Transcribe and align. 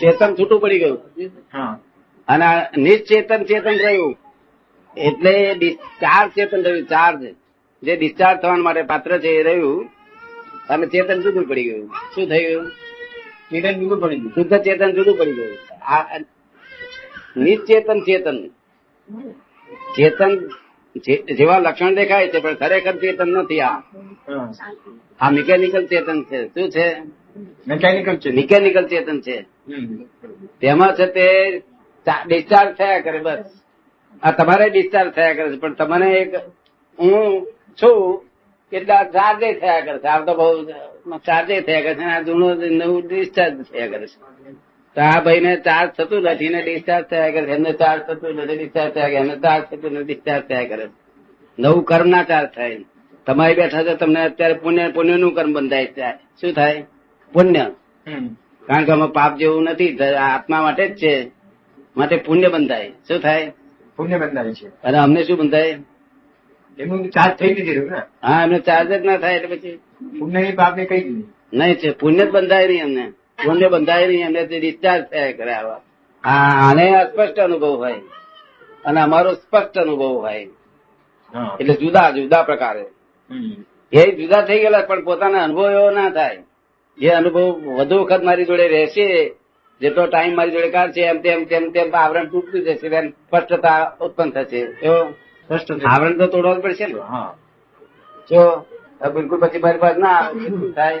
ચેતન 0.00 0.34
છૂટું 0.34 0.60
પડી 0.60 0.78
ગયું. 0.78 0.98
હા. 1.52 1.80
અને 2.28 2.46
નિશ્ચેતન 2.76 3.44
ચેતન 3.44 3.70
રહ્યું. 3.70 4.16
એટલે 4.96 5.54
ચાર 5.74 6.28
ચેતન 6.28 6.62
રહ્યું 6.62 6.86
ચાર 6.86 7.16
જે 7.82 7.96
ડિસ્ચાર્જ 7.96 8.40
થવા 8.40 8.56
માટે 8.56 8.82
પાત્ર 8.82 9.18
છે 9.18 9.28
એ 9.28 9.42
રહ્યું. 9.42 9.90
અને 10.70 10.86
ચેતન 10.86 11.22
જુદું 11.22 11.48
પડી 11.48 11.64
ગયું. 11.64 11.88
શું 12.14 12.28
થયું? 12.28 12.70
ચેતન 13.50 13.80
જુદું 13.80 14.00
પડી 14.00 14.16
ગયું. 14.16 14.30
શુદ્ધ 14.30 14.58
ચેતન 14.58 14.90
જુદું 14.90 15.18
પડી 15.18 15.32
ગયું. 15.32 15.84
આ 15.84 16.18
નિશ્ચેતન 17.36 18.00
ચેતન. 18.00 18.48
ચેતન 19.96 20.48
જેવા 21.36 21.58
લક્ષણ 21.58 21.94
દેખાય 21.94 22.28
છે 22.28 22.40
પણ 22.40 22.54
ખરેખર 22.54 22.92
ચેતન 22.92 23.28
નથી 23.28 23.60
આ. 23.60 23.78
આ 25.20 25.30
મિકેનિકલ 25.30 25.86
ચેતન 25.86 26.22
છે. 26.22 26.48
શું 26.48 26.70
છે? 26.70 27.19
મેકેનિકલ 27.68 28.16
છે. 28.16 28.30
મિકેનિકલ 28.30 28.86
ચેતન 28.86 29.20
છે. 29.20 29.36
તેમાં 30.60 30.94
છે 30.94 31.06
તે 31.06 31.26
ડિસ્ચાર્જ 32.26 32.76
થયા 32.76 33.00
કરે 33.00 33.18
બસ. 33.18 33.44
આ 34.22 34.30
તમારે 34.30 34.70
ડિસ્ચાર્જ 34.70 35.10
થયા 35.10 35.34
કરે 35.34 35.48
છે. 35.52 35.58
પણ 35.58 35.74
તમને 35.74 36.08
એક 36.12 36.34
હું 36.98 37.46
છું 37.82 38.24
કેટલા 38.70 39.02
ચાર્જે 39.04 39.52
થયા 39.52 39.80
કરે 39.80 39.98
છે. 39.98 40.08
આ 40.08 40.24
તો 40.24 40.34
બહુ 40.34 41.18
ચાર્જે 41.18 41.60
થયા 41.60 41.80
કરે 41.80 41.94
છે 41.94 42.04
આ 42.04 42.22
જૂનું 42.22 42.56
નવું 42.80 43.08
ડિસ્ચાર્જ 43.08 43.62
થયા 43.62 43.86
કરે 43.86 44.06
છે. 44.06 44.52
તો 44.96 45.00
આ 45.00 45.20
ભાઈને 45.20 45.56
ચાર્જ 45.56 45.90
થતું 45.90 46.22
નથી 46.22 46.48
ને 46.48 46.62
ડિસ્ચાર્જ 46.62 47.04
થયા 47.04 47.30
કરે 47.30 47.46
છે. 47.46 47.50
એમને 47.50 47.72
ચાર્જ 47.72 48.02
થતું 48.02 48.34
નથી 48.34 48.56
ડિસ્ચાર્જ 48.56 48.94
થયા 48.94 49.06
કરે 49.06 49.16
એમને 49.16 49.36
ચાર્જ 49.36 49.64
થતું 49.70 49.92
નથી 49.92 50.04
ડિસ્ચાર્જ 50.04 50.44
થયા 50.44 50.64
કરે 50.64 50.86
નવું 51.58 51.84
કર્મ 51.84 52.08
ના 52.08 52.22
ચાર્જ 52.22 52.48
થાય 52.56 52.84
તમારી 53.26 53.54
બેઠા 53.54 53.82
છે 53.82 53.94
તમને 53.94 54.20
અત્યારે 54.24 54.54
પુણ્ય 54.54 54.88
પુણ્યનું 54.88 55.34
કર્મ 55.34 55.52
બંધાય 55.52 55.86
છે. 55.86 56.10
શું 56.40 56.52
થાય? 56.52 56.84
પુણ્ય. 57.32 57.70
કારણ 58.66 58.84
કે 58.84 58.92
અમે 58.92 59.06
પાપ 59.12 59.36
જેવું 59.36 59.62
નથી 59.62 59.98
આત્મા 59.98 60.62
માટે 60.62 60.88
જ 60.88 60.96
છે. 60.96 61.30
માટે 61.96 62.16
પુણ્ય 62.16 62.48
બંધાય. 62.48 62.90
શું 63.08 63.20
થાય? 63.20 63.52
પુણ્ય 63.96 64.18
બંધાય 64.18 64.52
છે. 64.52 64.68
અને 64.68 64.98
અમને 64.98 65.22
શું 65.24 65.38
બંધાય? 65.38 65.78
એમનું 66.78 67.10
ચાર્જ 67.10 67.38
થઈ 67.38 67.54
દીધેલું 67.54 67.90
ને? 67.90 67.98
હા 67.98 68.42
એમને 68.42 68.58
ચાર્જ 68.58 68.92
જ 68.92 69.04
ના 69.04 69.16
થાય 69.16 69.36
એટલે 69.36 69.56
પછી. 69.56 69.76
પુણ્યની 70.18 70.52
પાપ 70.52 70.76
ને 70.76 70.84
કઈ 70.84 71.00
દીધું 71.00 71.34
નહીં. 71.52 71.74
છે 71.74 71.90
પુણ્ય 71.90 72.26
જ 72.26 72.30
બંધાય 72.30 72.68
નહીં 72.68 72.84
અમને 72.84 73.10
પુણ્ય 73.44 73.68
બંધાય 73.68 74.06
નહીં 74.06 74.24
એમને 74.24 74.46
ડિસ્ચાર્જ 74.46 75.04
થયા 75.04 75.32
કરે 75.32 75.52
આવા. 75.52 75.80
હા 76.24 76.70
આને 76.70 76.96
અસ્પષ્ટ 76.96 77.40
અનુભવ 77.40 77.76
હોય. 77.76 77.94
અને 78.84 79.00
અમારો 79.00 79.32
સ્પષ્ટ 79.32 79.78
અનુભવ 79.78 80.18
હોય. 80.18 80.48
એટલે 81.60 81.74
જુદા 81.74 82.10
જુદા 82.10 82.42
પ્રકારે. 82.42 82.84
એ 83.92 84.16
જુદા 84.16 84.42
થઈ 84.42 84.58
ગયેલા 84.58 84.80
પણ 84.80 85.04
પોતાના 85.04 85.44
અનુભવ 85.44 85.70
એવો 85.70 85.90
ના 85.90 86.10
થાય. 86.10 86.38
જે 87.00 87.08
અનુભવ 87.10 87.46
વધુ 87.78 87.96
વખત 88.02 88.22
મારી 88.24 88.44
જોડે 88.44 88.66
રહેશે 88.68 89.06
જેટલો 89.80 90.06
ટાઈમ 90.06 90.36
મારી 90.36 90.50
જોડે 90.50 90.70
કાઢશે 90.70 91.02
એમ 91.10 91.18
તેમ 91.20 91.44
તેમ 91.44 91.64
તેમ 91.74 91.88
આવરણ 91.94 92.28
તૂટતું 92.28 92.60
જશે 92.66 92.88
તેમ 92.88 93.06
સ્પષ્ટતા 93.10 93.80
ઉત્પન્ન 94.00 94.30
થશે. 94.30 94.60
એવો 94.82 94.98
સ્પષ્ટ 95.50 95.84
આવરણ 95.84 96.18
તો 96.18 96.26
તોડવા 96.26 96.54
જ 96.54 96.60
પડશે 96.60 96.86
ને? 96.86 97.00
હા. 97.12 97.34
જો 98.30 98.42
બિલકુલ 99.14 99.38
પછી 99.40 99.58
મારી 99.58 99.78
પાસે 99.78 99.98
ના 99.98 100.20
થાય? 100.76 100.98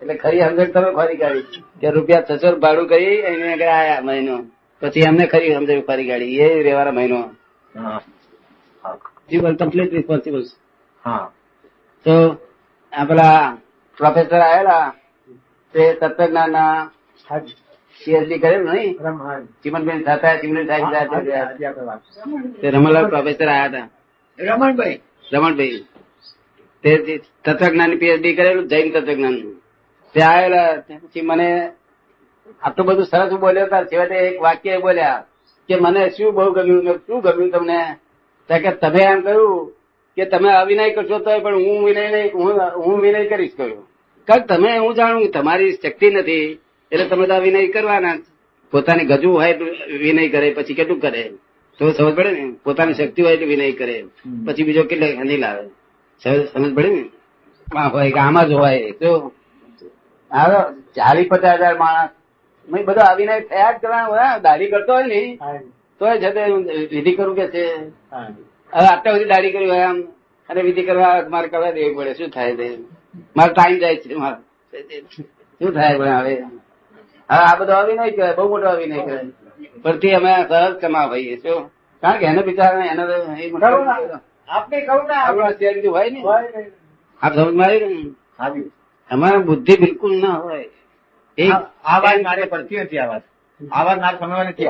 એટલે 0.00 0.14
ખરી 0.14 0.40
સમજણ 0.40 0.70
તમે 0.74 0.90
ખરી 0.98 1.16
કાઢી. 1.16 1.62
કે 1.80 1.90
રૂપિયા 1.90 2.26
છસો 2.30 2.56
ભાડું 2.64 2.86
કરી 2.88 3.16
એને 3.30 3.66
આયા 3.66 4.00
મહિનો. 4.00 4.36
પછી 4.82 5.06
એમને 5.08 5.24
ખરી 5.26 5.54
સમજણ 5.54 5.82
ફરી 5.88 6.08
કાઢી. 6.08 6.38
એ 6.38 6.62
રેવાના 6.62 6.96
મહિનો. 6.98 7.20
જીવન 9.30 9.54
કમ્પ્લીટ 9.56 9.92
રિસ્પોન્સિબલ 9.92 10.42
હા. 11.02 11.26
તો 12.06 12.14
આ 12.92 13.04
પેલા 13.04 13.56
પ્રોફેસર 14.02 14.40
આવેલા 14.40 14.94
તે 15.74 15.82
તત્વજ્ઞાન 15.94 16.50
ના 16.50 16.90
પીએચડી 18.00 18.38
કરેલું 18.38 18.70
નહીં? 18.70 18.92
ચિમનબેન 19.62 20.00
થતા 20.02 20.34
ચિમનબેન 20.36 20.66
તે 22.60 22.70
રમણલાલ 22.70 23.08
પ્રોફેસર 23.08 23.48
આયા 23.48 23.66
હતા. 23.66 23.88
રમણભાઈ. 24.38 25.00
રમણભાઈ. 25.32 25.84
તે 26.84 27.20
તત્વજ્ઞાન 27.44 27.98
પીએચડી 27.98 28.34
કરેલું 28.34 28.66
જૈન 28.68 28.90
તત્વજ્ઞાન 28.92 29.36
તે 30.14 30.20
આવેલા 30.22 30.70
પછી 31.04 31.20
મને 31.20 31.48
આટલું 32.62 32.86
બધું 32.86 33.06
સરસ 33.06 33.32
બોલ્યો 33.34 33.66
હતા 33.66 33.84
છેવટે 33.84 34.14
એક 34.14 34.42
વાક્ય 34.42 34.72
એ 34.72 34.78
બોલ્યા 34.78 35.24
કે 35.68 35.74
મને 35.80 36.02
શું 36.10 36.34
બહુ 36.34 36.50
ગમ્યું 36.52 36.98
શું 37.06 37.20
ગમ્યું 37.20 37.50
તમને? 37.50 37.80
કે 38.50 38.70
તમે 38.72 39.02
એમ 39.02 39.20
કહ્યું 39.20 39.72
કે 40.16 40.24
તમે 40.24 40.50
અવિનય 40.52 40.90
કરશો 40.94 41.18
તો 41.18 41.40
પણ 41.40 41.54
હું 41.54 41.84
વિનય 41.84 42.10
નહીં 42.10 42.34
હું 42.34 42.52
હું 42.84 43.00
વિનય 43.00 43.28
કરીશ 43.28 43.56
કહ્યું. 43.56 43.91
કારણ 44.28 44.46
તમે 44.50 44.72
હું 44.78 44.94
જાણું 44.98 45.22
કે 45.24 45.30
તમારી 45.38 45.72
શક્તિ 45.72 46.10
નથી 46.10 46.46
એટલે 46.92 47.06
તમે 47.10 47.26
તો 47.30 47.36
વિનય 47.46 47.60
કરવાના 47.74 48.18
પોતાની 48.72 49.08
ગજુ 49.10 49.30
હોય 49.40 49.54
વિનય 50.04 50.28
કરે 50.34 50.48
પછી 50.56 50.74
કેટલું 50.78 51.00
કરે? 51.00 51.22
તો 51.78 51.92
સમજ 51.92 52.14
પડે 52.16 52.30
ને? 52.30 52.44
પોતાની 52.64 52.98
શક્તિ 53.00 53.20
હોય 53.22 53.34
એટલે 53.36 53.48
વિનય 53.52 53.72
કરે. 53.80 53.96
પછી 54.46 54.64
બીજો 54.68 54.82
કેટલો 54.90 55.06
નહીં 55.24 55.40
લાવે. 55.44 55.64
સમજ 56.22 56.74
પડે 56.76 56.90
ને? 56.96 57.04
હોય 57.94 58.10
કે 58.14 58.20
આમાં 58.20 58.48
જ 58.48 58.52
હોય. 58.52 58.92
તો 59.00 59.10
ચાલીસ 60.96 61.28
પચાસ 61.30 61.58
હજાર 61.60 61.76
માણસ. 61.82 62.10
મેં 62.68 62.84
બધો 62.88 63.02
આવીને 63.08 63.34
થયા 63.50 63.72
જ 63.74 63.76
કરવાના 63.82 64.38
દાઢી 64.46 64.72
કરતો 64.72 64.92
હોય 64.98 65.06
ને? 65.12 65.22
તો 66.00 66.04
છે 66.22 66.30
તે 66.36 66.42
વિધિ 66.94 67.12
કરું 67.16 67.34
કે 67.38 67.46
છે? 67.54 67.64
હવે 68.72 68.86
આટલા 68.92 69.14
બધી 69.14 69.30
દાઢી 69.34 69.54
કરી 69.54 69.70
હોય 69.74 69.86
આમ. 69.90 70.02
અને 70.48 70.60
વિધિ 70.68 70.82
કરવા 70.88 71.14
મારે 71.36 71.48
કરવા 71.52 71.70
દેવી 71.78 71.94
પડે. 71.94 72.12
શું 72.18 72.30
થાય 72.36 72.56
તે? 72.60 72.68
મારો 73.36 73.52
ટાઈમ 73.52 73.78
જાય 73.78 73.96
છે 73.96 74.14
મારો. 74.14 74.36
શું 75.58 75.72
થાય 75.72 75.98
પણ 75.98 76.08
હવે? 76.08 76.34
હવે 76.34 76.56
આ 77.30 77.56
બધો 77.56 77.72
અવિનય 77.72 78.10
કહેવાય 78.10 78.34
બહુ 78.34 78.48
મોટો 78.48 78.68
અવિનય 78.68 79.04
કહેવાય. 79.04 79.24
પરથી 79.82 80.10
અમે 80.10 80.34
સહજ 80.48 80.80
કમા 80.80 81.06
ભાઈએ 81.06 81.36
શું? 81.36 81.70
કારણ 82.00 82.18
કે 82.18 82.26
એને 82.26 82.42
બિચારા 82.42 82.84
એને 82.84 83.02
એ 83.42 83.50
મોટો- 83.50 84.18
આપને 84.48 84.80
કહું 84.80 85.02
ને 85.08 85.14
આપણો 85.14 85.46
બધું 85.46 85.92
હોય 85.92 86.10
ને? 86.10 86.22
આપ 87.22 87.34
સમજમાં 87.34 87.66
આવ્યું 87.66 87.90
ને? 88.44 88.62
અમારે 89.10 89.36
બુદ્ધિ 89.36 89.76
બિલકુલ 89.76 90.20
ના 90.20 90.34
હોય. 90.34 90.68
એ 91.38 91.50
આ 91.84 91.98
વાત 91.98 92.20
મારે 92.24 92.42
પડતી 92.42 92.76
નથી 92.76 92.98
આ 92.98 93.06
વાત. 93.06 93.22
આ 93.72 93.84
વાત 93.84 93.98
મારે 93.98 94.18
સમજવા 94.18 94.42
નથી. 94.42 94.66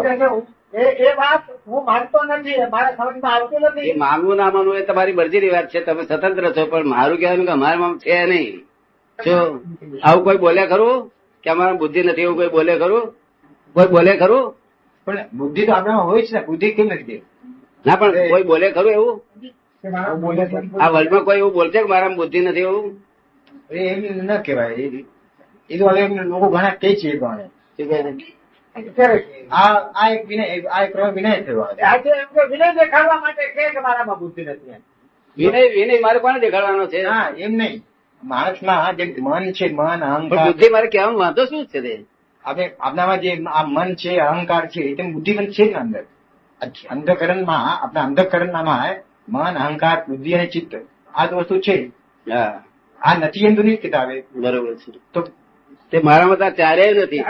એ 0.73 0.85
એ 0.99 1.15
વાત 1.17 1.43
હું 1.67 1.85
માનતો 1.85 2.19
નથી 2.29 2.59
મારા 2.71 2.97
સમજમાં 2.99 3.33
આવતું 3.33 3.61
એ 3.61 3.71
નથી 3.71 3.95
માનવું 3.95 4.37
ના 4.37 4.51
માનવું 4.51 4.77
એ 4.77 4.85
તમારી 4.85 5.15
મરજીની 5.15 5.51
વાત 5.51 5.67
છે 5.69 5.81
તમે 5.81 6.03
સ્વતંત્ર 6.03 6.45
છો 6.53 6.63
પણ 6.67 6.87
મારું 6.89 7.19
કહેવાનું 7.19 7.47
કે 7.47 7.53
અમારામાં 7.53 7.95
છે 7.99 8.27
નહીં. 8.27 8.57
જો 9.19 9.37
આવું 10.03 10.25
કોઈ 10.25 10.39
બોલે 10.39 10.63
ખરું? 10.67 10.99
કે 11.45 11.51
અમારા 11.51 11.75
બુદ્ધિ 11.75 12.01
નથી 12.03 12.23
એવું 12.23 12.37
કોઈ 12.37 12.51
બોલે 12.51 12.73
ખરું? 12.79 13.05
કોઈ 13.77 13.89
બોલે 13.89 14.13
ખરું? 14.17 14.45
પણ 15.07 15.19
બુદ્ધિ 15.33 15.63
તો 15.67 15.73
આપણામાં 15.73 16.07
હોય 16.07 16.23
છે 16.23 16.33
ને 16.33 16.41
બુદ્ધિ 16.41 16.69
કેમ 16.77 16.87
નથી 16.89 17.21
ના 17.85 17.97
પણ 17.97 18.29
કોઈ 18.31 18.45
બોલે 18.45 18.67
ખરું 18.73 18.93
એવું? 18.93 19.17
બોલે. 20.21 20.43
આ 20.81 20.89
વર્લ્ડમાં 20.91 21.25
કોઈ 21.25 21.39
એવું 21.39 21.53
બોલશે 21.53 21.79
કે 21.79 21.89
મારા 21.89 22.17
બુદ્ધિ 22.17 22.39
નથી 22.41 22.61
એવું? 22.63 22.87
એ 23.71 23.79
એમ 23.87 24.01
ન 24.21 24.31
કહેવાય 24.43 24.75
એ- 24.79 25.07
એ 25.71 25.79
તો 25.79 25.85
હવે 25.89 26.03
લોકો 26.25 26.47
ઘણા 26.49 26.75
કે 26.77 26.89
છે 26.97 27.11
એ 28.77 28.81
પ્રમાણે. 28.81 28.87
શું 28.87 28.95
કહે 28.97 29.19
છે? 29.19 29.49
આ 29.49 29.75
આ 30.01 30.09
એક 30.11 30.27
વિનય 30.29 30.45
આ 30.69 30.83
એક 30.85 30.97
વિનય 31.15 31.33
થયો 31.43 31.63
આજે 31.63 32.11
એમ 32.11 32.29
કે 32.35 32.43
વિનય 32.51 32.69
દેખાડવા 32.75 33.21
માટે 33.21 33.43
કે 33.57 33.69
કે 33.71 33.81
મારામાં 33.81 34.19
બુદ્ધિ 34.19 34.45
નથી 34.45 34.81
વિનય 35.37 35.63
વિનય 35.77 36.01
મારે 36.01 36.19
કોને 36.19 36.39
દેખાડવાનો 36.41 36.87
છે? 36.87 37.03
હા 37.05 37.35
એમ 37.39 37.53
નહીં. 37.53 37.83
માણસમાં 38.23 38.97
જે 38.97 39.05
મન 39.19 39.53
છે 39.53 39.67
મન 39.73 40.01
અહંકાર 40.05 40.47
બુદ્ધિ 40.47 40.69
મારે 40.69 40.89
કહેવાનું 40.89 41.21
વાંધો 41.21 41.45
શું 41.45 41.67
છે 41.67 41.81
તે? 41.81 41.95
આપણે 42.45 42.71
આપણામાં 42.81 43.19
જે 43.21 43.31
આ 43.47 43.65
મન 43.67 43.95
છે 43.95 44.19
અહંકાર 44.19 44.67
છે 44.67 44.81
એ 44.81 44.95
તેમ 44.95 45.13
બુદ્ધિ 45.13 45.33
પણ 45.37 45.47
છે 45.47 45.65
જ 45.65 45.73
ને 45.73 45.75
અંદર 45.75 46.05
અંધકરણમાં 46.91 47.83
આપણા 47.83 48.03
અંધકરણમાં 48.03 48.97
મન 49.29 49.55
અહંકાર 49.59 49.97
બુદ્ધિ 50.09 50.33
અને 50.33 50.47
ચિત્ત 50.47 50.73
આ 51.15 51.27
જ 51.27 51.33
વસ્તુ 51.33 51.61
છે. 51.61 51.77
આ 53.01 53.15
નથી 53.19 53.47
એમ 53.47 53.55
તો 53.55 53.63
નહીં 53.63 53.81
કહેતા 53.83 54.05
બરોબર 54.35 54.75
છે. 54.75 54.93
તો 55.13 55.21
તે 55.93 55.99
મારામાં 56.05 56.37
તો 56.37 56.51
ચારે 56.51 56.85
નથી. 56.93 57.21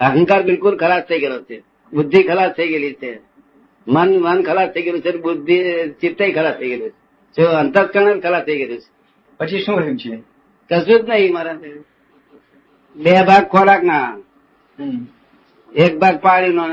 અહંકાર 0.00 0.42
બિલકુલ 0.42 0.76
ખલાસ 0.76 1.04
થઈ 1.04 1.20
ગયેલો 1.20 1.38
છે 1.42 1.56
બુદ્ધિ 1.92 2.22
ખલાસ 2.22 2.52
થઈ 2.56 2.68
ગયેલી 2.68 2.94
છે 2.94 3.10
મન 3.86 4.10
મન 4.18 4.42
ખલાસ 4.42 4.68
થઈ 4.74 4.82
ગયેલું 4.82 5.02
છે 5.02 5.12
બુદ્ધિ 5.18 5.56
ચિત્ત 6.00 6.20
ખલાસ 6.34 6.56
થઈ 6.58 6.68
ગયેલું 6.68 6.92
છે 7.34 7.42
જો 7.42 7.50
અંતસ્કરણ 7.50 8.20
ખલાસ 8.20 8.44
થઈ 8.44 8.56
ગયેલું 8.56 8.78
છે 8.78 8.88
પછી 9.40 9.60
શું 9.60 9.76
રહ્યું 9.78 9.96
છે? 9.96 10.14
કશું 10.70 11.06
જ 11.06 11.10
નહીં 11.10 11.32
મારા 11.32 11.56
બે 12.96 13.12
ભાગ 13.26 13.44
ખોરાક 13.48 13.82
ના 13.82 14.08
એક 15.72 15.98
ભાગ 15.98 16.16
પાણી 16.20 16.48
નો 16.48 16.64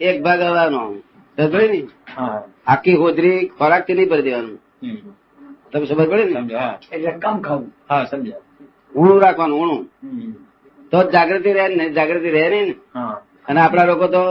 એક 0.00 0.16
ભાગ 0.22 0.40
હવાનો. 0.40 0.82
ને 1.38 1.86
આખી 2.66 2.94
હોદરી 2.94 3.48
ખોરાકથી 3.48 3.94
નહીં 3.94 4.08
ભરી 4.08 4.22
દેવાનું. 4.22 4.58
તમે 5.72 5.86
સમજ 5.86 6.06
પડે 6.08 6.24
ને? 6.24 6.40
એટલે 6.92 7.10
કમ 7.10 7.36
ખાવું. 7.40 7.72
હા 7.90 8.04
સમજ્યા. 8.04 8.40
ઊણું 8.96 9.20
રાખવાનું 9.22 9.60
ઊણું. 9.60 9.82
તો 10.92 11.10
જાગૃતિ 11.10 11.52
રહે 11.52 11.68
ને 11.68 11.90
જાગૃતિ 11.90 12.30
રહે 12.30 12.48
ને. 12.50 12.74
અને 13.48 13.60
આપણા 13.60 13.84
લોકો 13.84 14.06
તો 14.06 14.22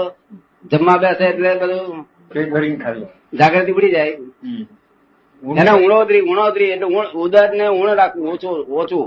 જમવા 0.71 0.97
બેસે 0.97 1.23
એટલે 1.23 1.55
બધું 1.55 2.05
જાગૃતિ 3.33 3.71
પડી 3.71 3.91
જાય. 3.91 4.17
એને 5.57 5.71
ઉણોદરી 5.85 6.21
ઉણોદરી 6.21 6.65
એટલે 6.65 6.87
ઉદર 7.13 7.53
ને 7.53 7.67
ઉણ 7.67 7.93
રાખવું 7.93 8.27
ઓછું 8.33 8.51
ઓછું. 8.71 9.03